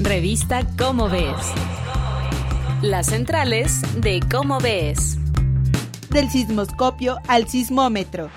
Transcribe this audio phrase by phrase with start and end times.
[0.00, 1.34] Revista Cómo Ves.
[2.82, 5.18] Las centrales de Cómo Ves.
[6.10, 8.30] Del sismoscopio al sismómetro.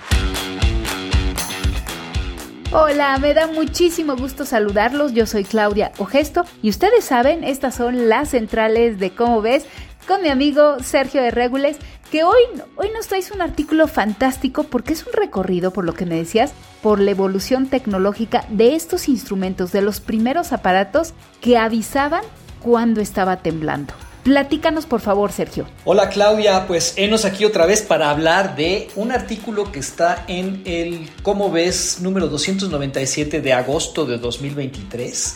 [2.71, 5.13] Hola, me da muchísimo gusto saludarlos.
[5.13, 9.66] Yo soy Claudia Ogesto y ustedes saben, estas son las centrales de Cómo Ves
[10.07, 11.77] con mi amigo Sergio de Regules,
[12.11, 12.41] que hoy,
[12.75, 16.54] hoy nos traes un artículo fantástico porque es un recorrido, por lo que me decías,
[16.81, 22.23] por la evolución tecnológica de estos instrumentos, de los primeros aparatos que avisaban
[22.61, 23.93] cuando estaba temblando.
[24.23, 25.65] Platícanos por favor, Sergio.
[25.83, 30.61] Hola Claudia, pues enos aquí otra vez para hablar de un artículo que está en
[30.65, 35.36] el Cómo ves número 297 de agosto de 2023.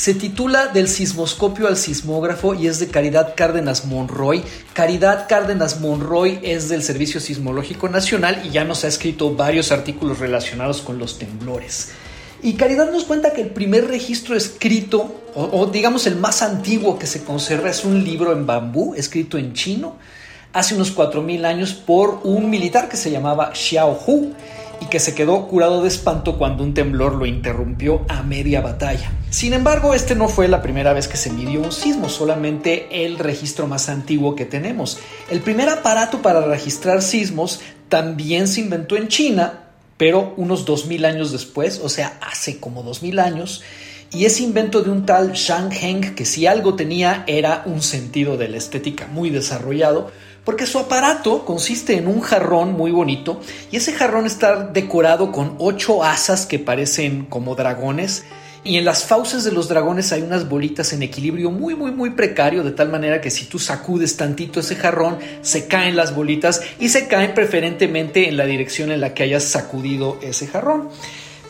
[0.00, 4.42] Se titula Del sismoscopio al sismógrafo y es de Caridad Cárdenas Monroy.
[4.72, 10.18] Caridad Cárdenas Monroy es del Servicio Sismológico Nacional y ya nos ha escrito varios artículos
[10.18, 11.90] relacionados con los temblores.
[12.42, 17.06] Y Caridad nos cuenta que el primer registro escrito, o, digamos el más antiguo que
[17.06, 19.96] se conserva, es un libro en bambú, escrito en chino,
[20.54, 24.32] hace unos 4.000 años por un militar que se llamaba Xiao Hu
[24.80, 29.12] y que se quedó curado de espanto cuando un temblor lo interrumpió a media batalla.
[29.30, 33.18] Sin embargo, este no fue la primera vez que se midió un sismo, solamente el
[33.18, 34.98] registro más antiguo que tenemos.
[35.30, 39.64] El primer aparato para registrar sismos también se inventó en China,
[39.96, 43.62] pero unos 2000 años después, o sea, hace como 2000 años,
[44.12, 48.36] y ese invento de un tal Shang Heng, que si algo tenía era un sentido
[48.36, 50.10] de la estética muy desarrollado,
[50.44, 55.54] porque su aparato consiste en un jarrón muy bonito y ese jarrón está decorado con
[55.58, 58.24] ocho asas que parecen como dragones
[58.62, 62.10] y en las fauces de los dragones hay unas bolitas en equilibrio muy, muy, muy
[62.10, 66.60] precario, de tal manera que si tú sacudes tantito ese jarrón, se caen las bolitas
[66.78, 70.90] y se caen preferentemente en la dirección en la que hayas sacudido ese jarrón.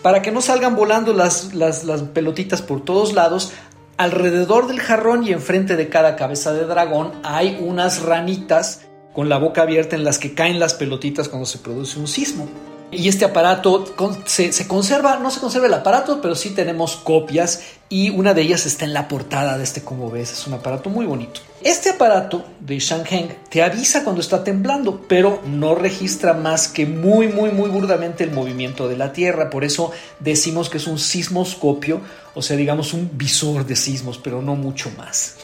[0.03, 3.53] Para que no salgan volando las, las, las pelotitas por todos lados,
[4.01, 9.37] alrededor del jarrón y enfrente de cada cabeza de dragón hay unas ranitas con la
[9.37, 12.49] boca abierta en las que caen las pelotitas cuando se produce un sismo.
[12.93, 13.85] Y este aparato
[14.27, 18.67] se, conserva, no se conserva el aparato, pero sí tenemos copias y una de ellas
[18.67, 21.41] está en la portada de este, como ves, es un aparato muy bonito.
[21.63, 27.29] Este aparato de Shangheng te avisa cuando está temblando, pero no registra más que muy,
[27.29, 29.51] muy, muy burdamente el movimiento de la Tierra.
[29.51, 32.01] Por eso decimos que es un sismoscopio,
[32.35, 35.37] o sea, digamos un visor de sismos, pero no mucho más.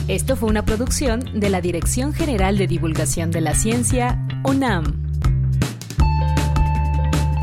[0.07, 4.83] Esto fue una producción de la Dirección General de Divulgación de la Ciencia, UNAM.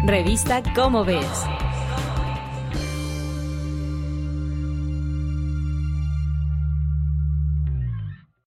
[0.06, 1.26] Revista Cómo ves.